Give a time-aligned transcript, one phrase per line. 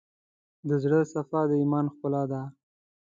[0.67, 2.41] د زړه صفا، د ایمان ښکلا ده.